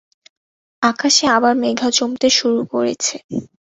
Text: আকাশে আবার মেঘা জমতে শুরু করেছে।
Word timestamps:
আকাশে 0.81 1.25
আবার 1.37 1.53
মেঘা 1.63 1.89
জমতে 1.97 2.27
শুরু 2.37 2.61
করেছে। 2.73 3.15